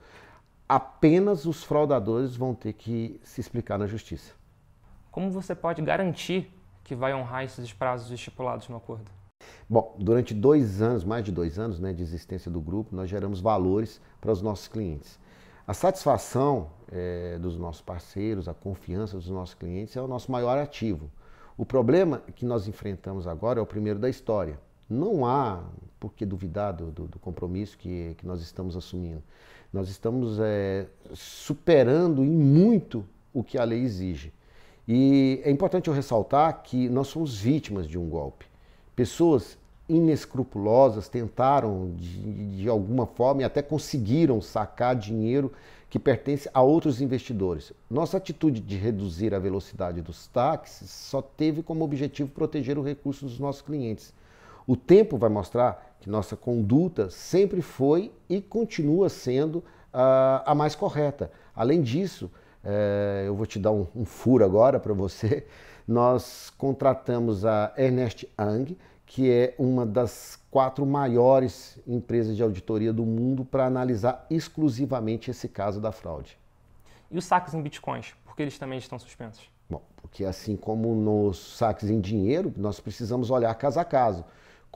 Apenas 0.69 1.47
os 1.47 1.63
fraudadores 1.63 2.37
vão 2.37 2.55
ter 2.55 2.73
que 2.73 3.21
se 3.23 3.41
explicar 3.41 3.79
na 3.79 3.87
justiça. 3.87 4.35
Como 5.13 5.31
você 5.31 5.55
pode 5.55 5.81
garantir 5.83 6.53
que 6.83 6.95
vai 6.95 7.15
honrar 7.15 7.45
esses 7.45 7.73
prazos 7.73 8.11
estipulados 8.11 8.69
no 8.69 8.77
acordo? 8.77 9.11
Bom, 9.69 9.97
durante 9.99 10.33
dois 10.33 10.81
anos, 10.81 11.03
mais 11.03 11.25
de 11.25 11.33
dois 11.33 11.59
anos 11.59 11.81
né, 11.81 11.93
de 11.93 12.01
existência 12.01 12.49
do 12.49 12.61
grupo, 12.61 12.95
nós 12.95 13.11
geramos 13.11 13.41
valores 13.41 14.01
para 14.21 14.31
os 14.31 14.41
nossos 14.41 14.69
clientes. 14.69 15.19
A 15.67 15.75
satisfação 15.75 16.69
é, 16.93 17.37
dos 17.39 17.59
nossos 17.59 17.83
parceiros, 17.83 18.49
a 18.49 18.55
confiança 18.55 19.17
dos 19.17 19.29
nossos 19.29 19.55
clientes 19.57 19.97
é 19.97 20.01
o 20.01 20.07
nosso 20.07 20.31
maior 20.31 20.57
ativo. 20.57 21.11
O 21.59 21.67
problema 21.67 22.23
que 22.37 22.45
nós 22.45 22.69
enfrentamos 22.69 23.27
agora 23.27 23.59
é 23.59 23.63
o 23.63 23.67
primeiro 23.67 23.99
da 23.99 24.09
história. 24.09 24.61
Não 24.89 25.27
há 25.27 25.65
por 25.99 26.13
que 26.13 26.25
duvidar 26.25 26.73
do, 26.73 26.93
do, 26.93 27.09
do 27.09 27.19
compromisso 27.19 27.77
que, 27.77 28.15
que 28.19 28.25
nós 28.25 28.41
estamos 28.43 28.77
assumindo. 28.77 29.21
Nós 29.73 29.89
estamos 29.89 30.39
é, 30.39 30.87
superando 31.13 32.23
em 32.23 32.31
muito 32.31 33.05
o 33.35 33.43
que 33.43 33.59
a 33.59 33.65
lei 33.65 33.83
exige. 33.83 34.33
E 34.87 35.41
é 35.45 35.51
importante 35.51 35.89
eu 35.89 35.95
ressaltar 35.95 36.63
que 36.63 36.89
nós 36.89 37.09
somos 37.09 37.37
vítimas 37.37 37.89
de 37.89 37.99
um 37.99 38.09
golpe. 38.09 38.47
Pessoas 38.97 39.59
inescrupulosas 39.89 41.09
tentaram, 41.09 41.93
de, 41.97 42.63
de 42.63 42.69
alguma 42.69 43.07
forma, 43.07 43.43
e 43.43 43.45
até 43.45 43.63
conseguiram 43.63 44.41
sacar 44.41 44.97
dinheiro 44.97 45.53
que 45.89 45.99
pertence 45.99 46.51
a 46.53 46.63
outros 46.63 47.01
investidores. 47.01 47.73
Nossa 47.89 48.17
atitude 48.17 48.61
de 48.61 48.77
reduzir 48.77 49.35
a 49.35 49.39
velocidade 49.39 50.01
dos 50.01 50.27
táxis 50.27 50.91
só 50.91 51.23
teve 51.23 51.63
como 51.63 51.85
objetivo 51.85 52.31
proteger 52.31 52.79
o 52.79 52.83
recurso 52.83 53.27
dos 53.27 53.39
nossos 53.39 53.63
clientes. 53.63 54.13
O 54.67 54.77
tempo 54.77 55.17
vai 55.17 55.31
mostrar 55.31 55.97
que 56.01 56.11
nossa 56.11 56.35
conduta 56.35 57.09
sempre 57.09 57.63
foi 57.63 58.11
e 58.29 58.41
continua 58.41 59.09
sendo 59.09 59.59
uh, 59.59 60.43
a 60.45 60.55
mais 60.55 60.75
correta. 60.75 61.31
Além 61.55 61.81
disso, 61.81 62.31
uh, 62.67 63.25
eu 63.25 63.35
vou 63.35 63.47
te 63.47 63.59
dar 63.59 63.71
um, 63.71 63.87
um 63.95 64.05
furo 64.05 64.45
agora 64.45 64.79
para 64.79 64.93
você. 64.93 65.47
Nós 65.87 66.53
contratamos 66.59 67.45
a 67.45 67.73
Ernest 67.77 68.29
Ang, 68.37 68.77
que 69.07 69.31
é 69.31 69.55
uma 69.57 69.87
das 69.87 70.39
quatro 70.51 70.85
maiores 70.85 71.79
empresas 71.87 72.37
de 72.37 72.43
auditoria 72.43 72.93
do 72.93 73.07
mundo 73.07 73.45
para 73.45 73.67
analisar 73.67 74.27
exclusivamente 74.29 75.31
esse 75.31 75.49
caso 75.49 75.81
da 75.81 75.93
fraude. 75.93 76.37
E 77.09 77.17
os 77.17 77.25
saques 77.25 77.55
em 77.55 77.63
bitcoins, 77.63 78.15
por 78.25 78.35
que 78.35 78.43
eles 78.43 78.59
também 78.59 78.79
estão 78.79 78.99
suspensos? 78.99 79.49
Bom, 79.71 79.83
porque 79.97 80.25
assim 80.25 80.57
como 80.57 80.93
nos 80.95 81.57
saques 81.57 81.89
em 81.89 82.01
dinheiro, 82.01 82.53
nós 82.57 82.81
precisamos 82.81 83.31
olhar 83.31 83.55
caso 83.55 83.79
a 83.79 83.85
caso 83.85 84.25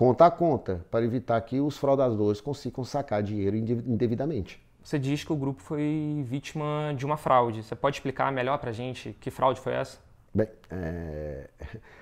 conta 0.00 0.24
a 0.24 0.30
conta, 0.30 0.82
para 0.90 1.04
evitar 1.04 1.38
que 1.42 1.60
os 1.60 1.76
fraudadores 1.76 2.40
consigam 2.40 2.82
sacar 2.82 3.22
dinheiro 3.22 3.54
indevidamente. 3.54 4.58
Você 4.82 4.98
diz 4.98 5.24
que 5.24 5.32
o 5.32 5.36
grupo 5.36 5.60
foi 5.60 6.22
vítima 6.26 6.94
de 6.96 7.04
uma 7.04 7.16
fraude. 7.16 7.62
Você 7.62 7.76
pode 7.76 7.96
explicar 7.96 8.32
melhor 8.32 8.58
para 8.58 8.70
a 8.70 8.72
gente 8.72 9.16
que 9.20 9.30
fraude 9.30 9.60
foi 9.60 9.74
essa? 9.74 9.98
Bem, 10.34 10.48
é, 10.70 11.48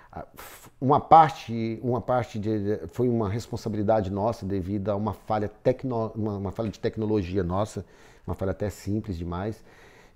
uma 0.80 1.00
parte, 1.00 1.78
uma 1.82 2.00
parte 2.00 2.38
de, 2.38 2.80
foi 2.88 3.08
uma 3.08 3.28
responsabilidade 3.28 4.10
nossa 4.10 4.44
devido 4.44 4.90
a 4.90 4.96
uma 4.96 5.12
falha, 5.12 5.48
tecno, 5.48 6.12
uma, 6.14 6.36
uma 6.36 6.52
falha 6.52 6.68
de 6.68 6.78
tecnologia 6.78 7.42
nossa, 7.42 7.84
uma 8.26 8.34
falha 8.34 8.52
até 8.52 8.70
simples 8.70 9.16
demais. 9.16 9.62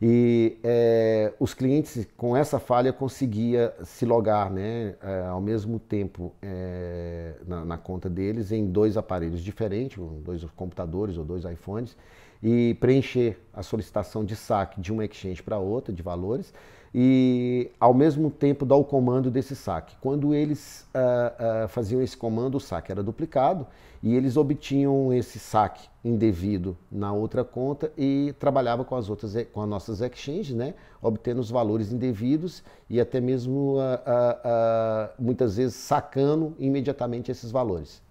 E 0.05 0.59
é, 0.65 1.33
os 1.39 1.55
clientes 1.55 2.09
com 2.17 2.37
essa 2.37 2.59
falha 2.59 2.93
conseguia 2.93 3.73
se 3.85 4.05
logar 4.05 4.51
né, 4.51 4.97
é, 5.01 5.27
ao 5.29 5.41
mesmo 5.41 5.79
tempo 5.79 6.33
é, 6.43 7.35
na, 7.47 7.65
na, 7.65 7.79
conta 7.79 8.11
deles 8.11 8.51
em 8.51 8.67
dois 8.67 8.97
aparelhos 8.97 9.41
diferentes, 9.41 10.03
dois 10.25 10.45
computadores 10.57 11.17
ou 11.17 11.25
dois 11.25 11.45
iPhones, 11.45 11.97
e 12.43 12.75
preencher 12.81 13.39
a 13.53 13.63
solicitação 13.63 14.25
de 14.25 14.35
saque 14.35 14.81
de 14.81 14.93
uma 14.93 15.05
exchange 15.05 15.43
para 15.43 15.59
outra 15.59 15.93
de 15.93 16.03
valores 16.03 16.53
e 16.95 17.71
ao 17.81 17.95
mesmo 17.95 18.31
tempo 18.31 18.67
dar 18.67 18.77
o 18.77 18.85
comando 18.85 19.31
desse 19.31 19.57
saque. 19.57 19.97
Quando 20.01 20.35
eles 20.35 20.87
uh, 20.95 21.65
uh, 21.65 21.69
faziam 21.69 22.03
esse 22.03 22.17
comando, 22.17 22.57
o 22.57 22.61
saque 22.61 22.93
era 22.93 23.03
duplicado 23.03 23.67
e 24.03 24.15
eles 24.15 24.37
obtinham 24.37 25.13
esse 25.13 25.39
saque 25.39 25.89
indevido 26.05 26.77
na 26.91 27.13
outra 27.13 27.45
conta 27.45 27.93
e 27.97 28.35
trabalhava 28.39 28.85
com 28.85 28.97
as 28.97 29.09
outras, 29.09 29.35
com 29.53 29.63
as 29.63 29.69
nossas 29.69 30.01
exchanges, 30.01 30.55
né, 30.55 30.75
obtendo 31.01 31.41
os 31.41 31.51
valores 31.51 31.93
indevidos 31.93 32.63
e 32.91 33.01
até 33.01 33.21
mesmo 33.21 33.77
uh, 33.79 35.09
muitas 35.19 35.57
vezes 35.57 35.77
sacando 35.77 36.55
imediatamente 36.59 37.31
esses 37.31 37.51
valores. 37.51 38.03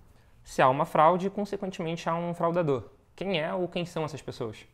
Se 0.43 0.61
há 0.61 0.67
uma 0.69 0.85
fraude, 0.85 1.29
consequentemente 1.29 2.09
há 2.09 2.15
um 2.15 2.33
fraudador. 2.33 2.83
Quem 3.21 3.39
é 3.39 3.53
ou 3.53 3.67
quem 3.67 3.85
são 3.85 4.03
essas 4.03 4.19
pessoas? 4.19 4.65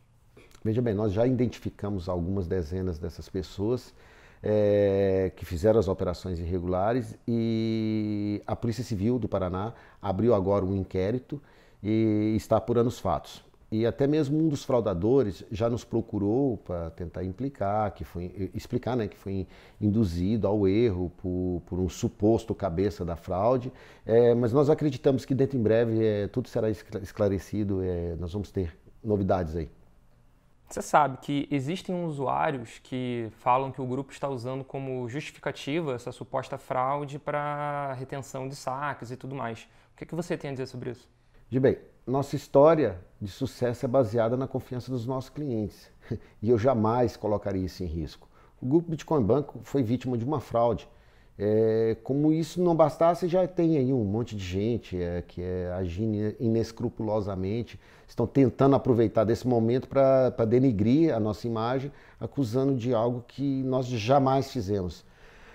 Veja 0.64 0.80
bem, 0.80 0.94
nós 0.94 1.12
já 1.12 1.26
identificamos 1.26 2.08
algumas 2.08 2.46
dezenas 2.46 2.98
dessas 2.98 3.28
pessoas 3.28 3.94
é, 4.42 5.30
que 5.36 5.44
fizeram 5.44 5.78
as 5.78 5.86
operações 5.86 6.38
irregulares 6.38 7.14
e 7.28 8.42
a 8.46 8.56
Polícia 8.56 8.82
Civil 8.82 9.18
do 9.18 9.28
Paraná 9.28 9.74
abriu 10.00 10.34
agora 10.34 10.64
um 10.64 10.74
inquérito 10.74 11.42
e 11.82 12.32
está 12.38 12.56
apurando 12.56 12.86
os 12.86 12.98
fatos. 12.98 13.44
E 13.70 13.84
até 13.84 14.06
mesmo 14.06 14.38
um 14.38 14.48
dos 14.48 14.64
fraudadores 14.64 15.44
já 15.50 15.68
nos 15.68 15.84
procurou 15.84 16.56
para 16.56 16.90
tentar 16.90 17.22
implicar, 17.22 17.90
que 17.92 18.02
foi, 18.02 18.50
explicar 18.54 18.96
né, 18.96 19.06
que 19.06 19.16
foi 19.16 19.46
induzido 19.78 20.46
ao 20.46 20.66
erro 20.66 21.12
por, 21.18 21.62
por 21.66 21.78
um 21.78 21.88
suposto 21.88 22.54
cabeça 22.54 23.04
da 23.04 23.14
fraude. 23.14 23.70
É, 24.06 24.34
mas 24.34 24.54
nós 24.54 24.70
acreditamos 24.70 25.26
que 25.26 25.34
dentro 25.34 25.58
em 25.58 25.62
breve 25.62 26.02
é, 26.02 26.28
tudo 26.28 26.48
será 26.48 26.70
esclarecido, 26.70 27.82
é, 27.82 28.16
nós 28.16 28.32
vamos 28.32 28.50
ter 28.50 28.74
novidades 29.04 29.54
aí. 29.54 29.68
Você 30.66 30.82
sabe 30.82 31.18
que 31.18 31.48
existem 31.50 32.04
usuários 32.04 32.78
que 32.82 33.28
falam 33.38 33.70
que 33.72 33.80
o 33.80 33.86
grupo 33.86 34.12
está 34.12 34.28
usando 34.28 34.62
como 34.64 35.08
justificativa 35.08 35.94
essa 35.94 36.12
suposta 36.12 36.58
fraude 36.58 37.18
para 37.18 37.94
retenção 37.94 38.48
de 38.48 38.54
saques 38.54 39.10
e 39.10 39.16
tudo 39.16 39.34
mais. 39.34 39.62
O 39.92 39.96
que, 39.96 40.04
é 40.04 40.06
que 40.06 40.14
você 40.14 40.36
tem 40.36 40.50
a 40.50 40.52
dizer 40.52 40.66
sobre 40.66 40.90
isso? 40.90 41.08
De 41.50 41.58
bem, 41.58 41.78
nossa 42.06 42.36
história 42.36 43.00
de 43.18 43.30
sucesso 43.30 43.86
é 43.86 43.88
baseada 43.88 44.36
na 44.36 44.46
confiança 44.46 44.90
dos 44.90 45.06
nossos 45.06 45.30
clientes 45.30 45.90
e 46.42 46.50
eu 46.50 46.58
jamais 46.58 47.16
colocaria 47.16 47.64
isso 47.64 47.82
em 47.82 47.86
risco. 47.86 48.28
O 48.60 48.66
grupo 48.66 48.90
Bitcoin 48.90 49.22
Banco 49.22 49.58
foi 49.62 49.82
vítima 49.82 50.18
de 50.18 50.26
uma 50.26 50.40
fraude 50.40 50.86
É, 51.38 51.96
como 52.02 52.32
isso 52.32 52.60
não 52.60 52.74
bastasse, 52.74 53.28
já 53.28 53.46
tem 53.46 53.78
aí 53.78 53.92
um 53.92 54.04
monte 54.04 54.34
de 54.36 54.44
gente 54.44 55.00
é, 55.00 55.22
que 55.22 55.40
é 55.40 55.72
agindo 55.72 56.34
inescrupulosamente, 56.40 57.78
estão 58.08 58.26
tentando 58.26 58.74
aproveitar 58.74 59.24
desse 59.24 59.46
momento 59.46 59.88
para 59.88 60.44
denigrir 60.44 61.14
a 61.14 61.20
nossa 61.20 61.46
imagem, 61.46 61.92
acusando 62.20 62.74
de 62.74 62.92
algo 62.92 63.24
que 63.26 63.62
nós 63.62 63.86
jamais 63.86 64.50
fizemos. 64.50 65.04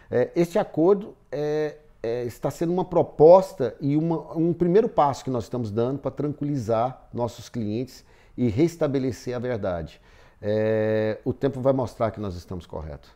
É, 0.09 0.31
este 0.35 0.57
acordo 0.57 1.13
é, 1.31 1.75
é, 2.03 2.25
está 2.25 2.51
sendo 2.51 2.74
uma 2.74 2.83
proposta 2.83 3.75
e 3.79 3.95
uma, 3.95 4.38
um 4.38 4.53
primeiro 4.53 4.89
passo 4.89 5.24
que 5.24 5.29
nós 5.29 5.45
estamos 5.45 5.72
dando 5.72 6.00
para 6.00 6.12
tranquilizar 6.12 7.07
nossos 7.13 7.48
clientes 7.48 8.05
e 8.38 8.50
restabelecer 8.50 9.33
a 9.33 9.39
verdade. 9.39 10.01
É, 10.41 11.19
o 11.24 11.31
tempo 11.31 11.62
vai 11.62 11.72
mostrar 11.72 12.12
que 12.12 12.19
nós 12.19 12.36
estamos 12.36 12.65
corretos. 12.65 13.10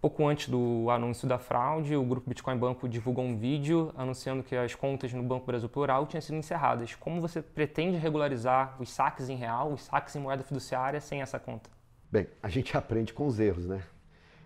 Pouco 0.00 0.26
antes 0.26 0.48
do 0.48 0.88
anúncio 0.88 1.28
da 1.28 1.38
fraude, 1.38 1.94
o 1.94 2.02
grupo 2.02 2.26
Bitcoin 2.26 2.56
Banco 2.56 2.88
divulgou 2.88 3.22
um 3.22 3.36
vídeo 3.36 3.92
anunciando 3.94 4.42
que 4.42 4.56
as 4.56 4.74
contas 4.74 5.12
no 5.12 5.22
Banco 5.22 5.44
Brasil 5.44 5.68
Plural 5.68 6.06
tinham 6.06 6.22
sido 6.22 6.38
encerradas. 6.38 6.94
Como 6.94 7.20
você 7.20 7.42
pretende 7.42 7.98
regularizar 7.98 8.76
os 8.80 8.88
saques 8.88 9.28
em 9.28 9.36
real, 9.36 9.74
os 9.74 9.82
saques 9.82 10.16
em 10.16 10.20
moeda 10.20 10.42
fiduciária 10.42 11.02
sem 11.02 11.20
essa 11.20 11.38
conta? 11.38 11.68
Bem, 12.10 12.26
a 12.42 12.48
gente 12.48 12.74
aprende 12.78 13.12
com 13.12 13.26
os 13.26 13.38
erros, 13.38 13.66
né? 13.66 13.82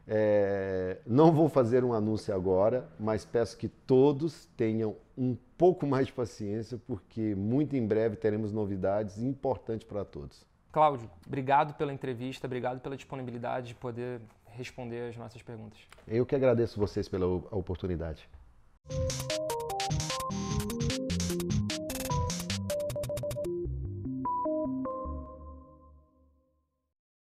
É, 0.07 0.99
não 1.07 1.33
vou 1.33 1.49
fazer 1.49 1.83
um 1.83 1.93
anúncio 1.93 2.35
agora, 2.35 2.89
mas 2.99 3.25
peço 3.25 3.57
que 3.57 3.69
todos 3.69 4.47
tenham 4.57 4.97
um 5.17 5.37
pouco 5.57 5.87
mais 5.87 6.07
de 6.07 6.13
paciência, 6.13 6.79
porque 6.87 7.35
muito 7.35 7.75
em 7.77 7.87
breve 7.87 8.17
teremos 8.17 8.53
novidades 8.53 9.19
importantes 9.19 9.87
para 9.87 10.05
todos. 10.05 10.45
Cláudio, 10.71 11.09
obrigado 11.27 11.75
pela 11.75 11.93
entrevista, 11.93 12.47
obrigado 12.47 12.81
pela 12.81 12.97
disponibilidade 12.97 13.69
de 13.69 13.75
poder 13.77 14.21
responder 14.47 15.09
as 15.09 15.17
nossas 15.17 15.41
perguntas. 15.41 15.79
Eu 16.07 16.27
que 16.27 16.35
agradeço 16.35 16.79
vocês 16.79 17.09
pela 17.09 17.27
oportunidade. 17.27 18.29